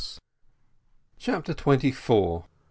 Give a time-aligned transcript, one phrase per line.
[1.19, 2.45] CHAPTER TWENTY FOUR.